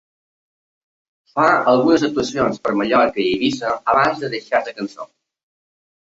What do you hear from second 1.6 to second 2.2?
algunes